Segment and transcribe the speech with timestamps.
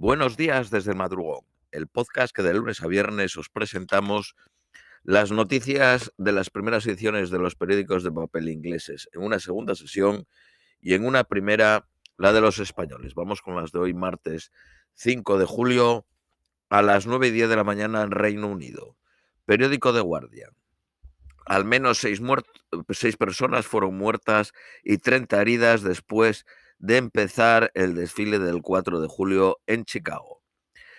[0.00, 4.36] Buenos días desde el madrugón, el podcast que de lunes a viernes os presentamos
[5.02, 9.74] las noticias de las primeras ediciones de los periódicos de papel ingleses, en una segunda
[9.74, 10.28] sesión
[10.80, 13.16] y en una primera la de los españoles.
[13.16, 14.52] Vamos con las de hoy, martes
[14.94, 16.06] 5 de julio,
[16.68, 18.96] a las 9 y 10 de la mañana en Reino Unido.
[19.46, 20.52] Periódico de Guardia.
[21.44, 22.22] Al menos seis,
[22.90, 24.52] seis personas fueron muertas
[24.84, 30.42] y 30 heridas después de empezar el desfile del 4 de julio en Chicago.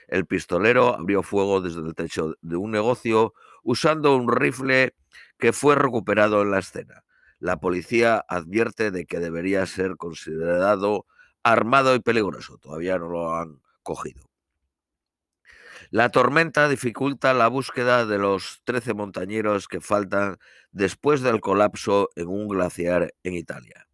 [0.08, 3.34] El pistolero abrió fuego desde el techo de un negocio
[3.64, 4.96] usando un rifle
[5.38, 7.04] que fue recuperado en la escena.
[7.40, 11.06] La policía advierte de que debería ser considerado
[11.44, 12.58] armado y peligroso.
[12.58, 14.30] Todavía no lo han cogido.
[15.92, 20.38] La tormenta dificulta la búsqueda de los 13 montañeros que faltan
[20.72, 23.89] después del colapso en un glaciar en Italia.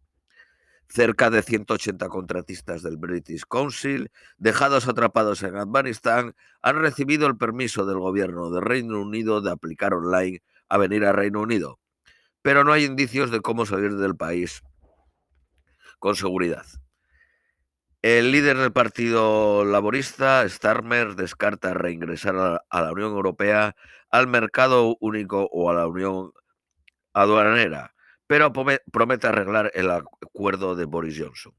[0.88, 7.86] Cerca de 180 contratistas del British Council, dejados atrapados en Afganistán, han recibido el permiso
[7.86, 11.80] del gobierno de Reino Unido de aplicar online a venir a Reino Unido,
[12.42, 14.62] pero no hay indicios de cómo salir del país
[15.98, 16.64] con seguridad.
[18.02, 23.74] El líder del Partido Laborista, Starmer, descarta reingresar a la Unión Europea,
[24.10, 26.30] al mercado único o a la Unión
[27.12, 27.95] aduanera,
[28.26, 31.54] pero promete arreglar el acuerdo de Boris Johnson.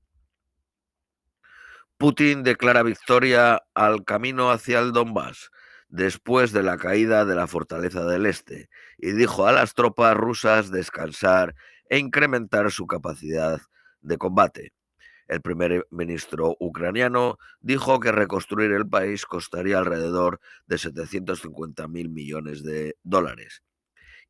[1.98, 5.50] Putin declara victoria al camino hacia el Donbass
[5.90, 10.70] después de la caída de la fortaleza del Este y dijo a las tropas rusas
[10.70, 11.56] descansar
[11.90, 13.60] e incrementar su capacidad
[14.02, 14.74] de combate.
[15.28, 22.64] El primer ministro ucraniano dijo que reconstruir el país costaría alrededor de 750 mil millones
[22.64, 23.64] de dólares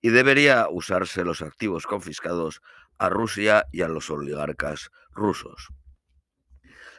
[0.01, 2.61] y debería usarse los activos confiscados
[2.97, 5.69] a Rusia y a los oligarcas rusos.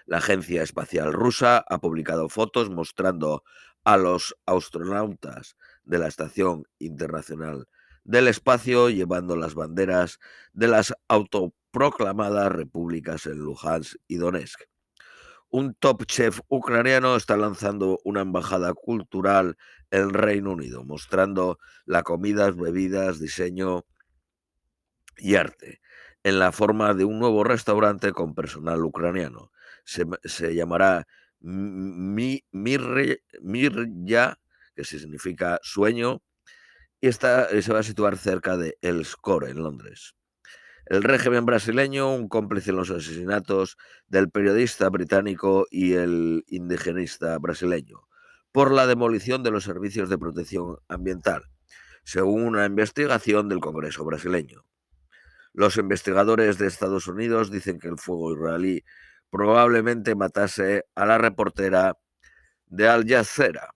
[0.07, 3.43] La Agencia Espacial Rusa ha publicado fotos mostrando
[3.85, 7.67] a los astronautas de la Estación Internacional
[8.05, 10.19] del Espacio llevando las banderas
[10.55, 14.63] de las auto proclamadas repúblicas en Luhansk y Donetsk.
[15.51, 19.57] Un top chef ucraniano está lanzando una embajada cultural
[19.91, 23.87] en Reino Unido, mostrando la comida, bebidas, diseño
[25.17, 25.81] y arte,
[26.23, 29.51] en la forma de un nuevo restaurante con personal ucraniano.
[29.85, 31.07] Se, llamará
[31.41, 33.17] Mirya,
[34.75, 36.23] que significa sueño,
[37.01, 40.17] y está, se va a situar cerca de El Score, en Londres.
[40.89, 43.77] El régimen brasileño, un cómplice en los asesinatos
[44.07, 48.09] del periodista británico y el indigenista brasileño,
[48.53, 51.43] por la demolición de los servicios de protección ambiental,
[52.05, 54.65] según una investigación del Congreso brasileño.
[55.53, 58.83] Los investigadores de Estados Unidos dicen que el fuego israelí
[59.29, 61.99] probablemente matase a la reportera
[62.65, 63.75] de Al Jazeera,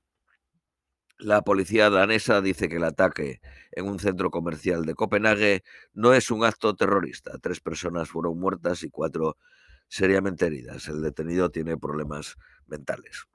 [1.23, 3.41] la policía danesa dice que el ataque
[3.71, 5.63] en un centro comercial de Copenhague
[5.95, 7.39] no es un acto terrorista.
[7.39, 9.37] Tres personas fueron muertas y cuatro
[9.89, 10.89] seriamente heridas.
[10.89, 13.27] El detenido tiene problemas mentales.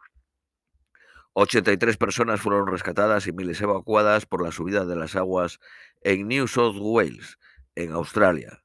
[1.33, 5.59] 83 personas fueron rescatadas y miles evacuadas por la subida de las aguas
[6.01, 7.37] en New South Wales,
[7.75, 8.63] en Australia.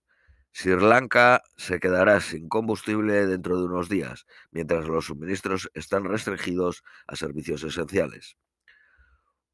[0.52, 6.82] Sri Lanka se quedará sin combustible dentro de unos días, mientras los suministros están restringidos
[7.06, 8.36] a servicios esenciales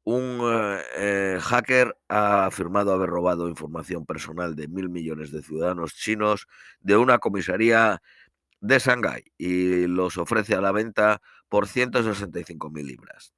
[0.09, 5.93] un eh, eh, hacker ha afirmado haber robado información personal de mil millones de ciudadanos
[5.93, 6.47] chinos
[6.79, 8.01] de una comisaría
[8.59, 13.33] de Shanghái y los ofrece a la venta por 165 mil libras.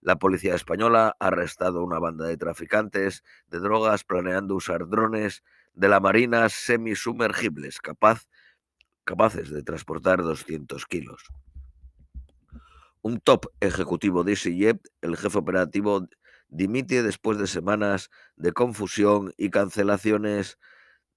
[0.00, 5.42] La policía española ha arrestado una banda de traficantes de drogas planeando usar drones
[5.72, 8.28] de la Marina semisumergibles capaz,
[9.02, 11.24] capaces de transportar 200 kilos.
[13.04, 16.08] Un top ejecutivo de EasyJet, el jefe operativo,
[16.48, 20.58] dimite después de semanas de confusión y cancelaciones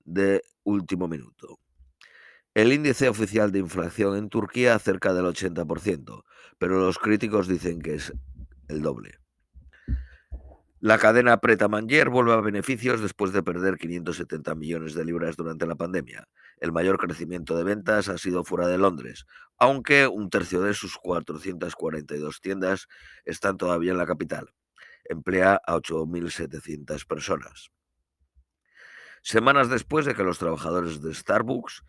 [0.04, 1.60] de último minuto.
[2.54, 6.24] El índice oficial de inflación en Turquía cerca del 80%,
[6.58, 8.12] pero los críticos dicen que es
[8.68, 9.20] el doble.
[10.82, 15.66] La cadena Preta Manger vuelve a beneficios después de perder 570 millones de libras durante
[15.66, 16.28] la pandemia.
[16.60, 19.26] El mayor crecimiento de ventas ha sido fuera de Londres,
[19.58, 22.88] aunque un tercio de sus 442 tiendas
[23.26, 24.54] están todavía en la capital.
[25.06, 27.72] Emplea a 8.700 personas.
[29.22, 31.84] Semanas después de que los trabajadores de Starbucks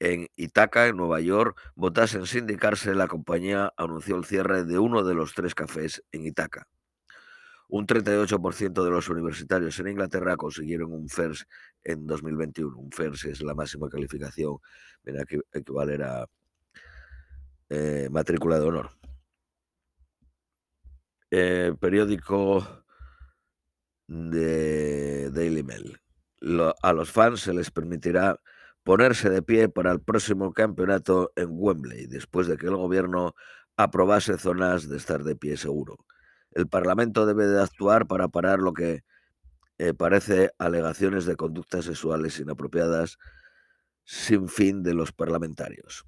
[0.00, 5.14] en Itaca, en Nueva York, votasen sindicarse, la compañía anunció el cierre de uno de
[5.14, 6.68] los tres cafés en Itaca.
[7.68, 11.46] Un 38% de los universitarios en Inglaterra consiguieron un FIRST
[11.84, 12.76] en 2021.
[12.78, 14.56] Un FIRST es la máxima calificación,
[15.04, 16.26] viene a equivaler a
[17.68, 18.90] eh, matrícula de honor.
[21.30, 22.84] Eh, periódico
[24.06, 26.00] de Daily Mail.
[26.82, 28.40] a los fans se les permitirá
[28.82, 33.34] ponerse de pie para el próximo campeonato en Wembley, después de que el gobierno
[33.76, 35.98] aprobase zonas de estar de pie seguro.
[36.52, 39.02] El Parlamento debe de actuar para parar lo que
[39.78, 43.18] eh, parece alegaciones de conductas sexuales inapropiadas
[44.04, 46.04] sin fin de los parlamentarios.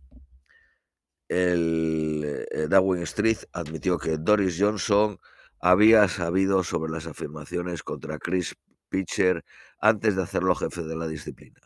[1.29, 5.19] El eh, Darwin Street admitió que Doris Johnson
[5.61, 8.57] había sabido sobre las afirmaciones contra Chris
[8.89, 9.45] Pitcher
[9.81, 11.61] antes de hacerlo jefe de la disciplina.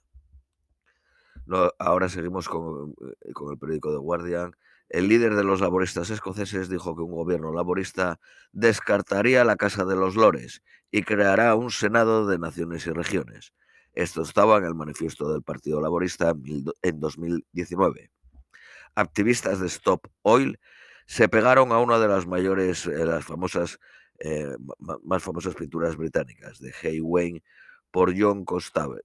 [1.78, 2.90] ahora seguimos con,
[3.22, 4.52] eh, con, el periódico The Guardian.
[4.88, 8.20] El líder de los laboristas escoceses dijo que un gobierno laborista
[8.52, 13.52] descartaría la Casa de los Lores y creará un Senado de Naciones y Regiones.
[13.92, 16.34] Esto estaba en el manifiesto del Partido Laborista
[16.82, 18.10] en 2019.
[18.94, 20.58] Activistas de Stop Oil
[21.06, 23.78] se pegaron a una de las mayores, eh, las famosas,
[24.18, 24.56] eh,
[25.02, 27.42] más famosas pinturas británicas de Hay Wayne
[27.90, 29.02] por John Constable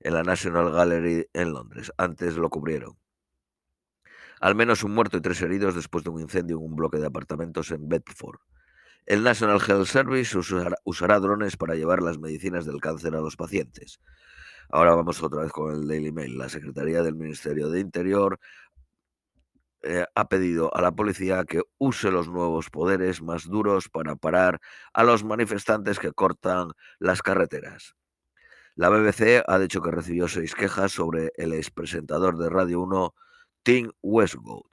[0.00, 1.92] en la National Gallery en Londres.
[1.96, 3.03] Antes lo cubrieron.
[4.44, 7.06] Al menos un muerto y tres heridos después de un incendio en un bloque de
[7.06, 8.40] apartamentos en Bedford.
[9.06, 10.36] El National Health Service
[10.84, 14.02] usará, drones para llevar las medicinas del cáncer a los pacientes.
[14.68, 16.36] Ahora vamos otra vez con el Daily Mail.
[16.36, 18.38] La Secretaría del Ministerio de Interior
[19.80, 24.60] eh, ha pedido a la policía que use los nuevos poderes más duros para parar
[24.92, 27.96] a los manifestantes que cortan las carreteras.
[28.74, 33.14] La BBC ha dicho que recibió seis quejas sobre el expresentador de Radio 1,
[33.64, 34.68] Tim Westwood.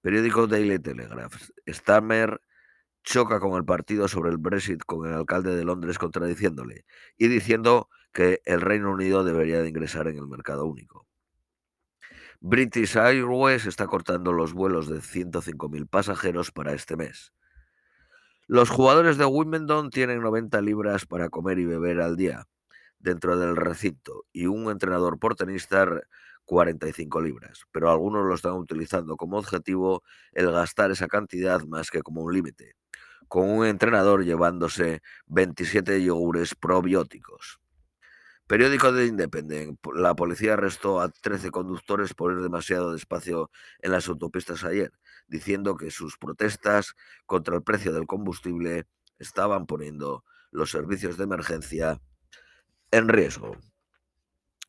[0.00, 1.34] Periódico Daily Telegraph.
[1.66, 2.40] Stammer
[3.02, 6.84] choca con el partido sobre el Brexit con el alcalde de Londres contradiciéndole
[7.18, 11.06] y diciendo que el Reino Unido debería de ingresar en el mercado único.
[12.38, 17.32] British Airways está cortando los vuelos de 105.000 pasajeros para este mes.
[18.46, 22.46] Los jugadores de Wimbledon tienen 90 libras para comer y beber al día
[23.00, 25.84] dentro del recinto y un entrenador por tenista
[26.46, 30.02] 45 libras, pero algunos lo están utilizando como objetivo
[30.32, 32.76] el gastar esa cantidad más que como un límite
[33.28, 37.60] con un entrenador llevándose 27 yogures probióticos.
[38.46, 39.78] Periódico de Independent.
[39.94, 43.50] La policía arrestó a 13 conductores por ir demasiado despacio
[43.80, 44.92] en las autopistas ayer,
[45.26, 46.94] diciendo que sus protestas
[47.26, 48.86] contra el precio del combustible
[49.18, 52.00] estaban poniendo los servicios de emergencia
[52.92, 53.56] en riesgo.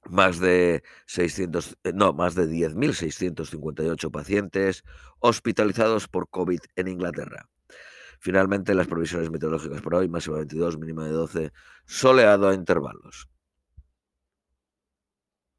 [0.09, 4.83] Más de 600, eh, no, más de 10.658 pacientes
[5.19, 7.49] hospitalizados por COVID en Inglaterra.
[8.19, 11.51] Finalmente, las previsiones meteorológicas para hoy, máxima 22, mínima de 12,
[11.85, 13.29] soleado a intervalos.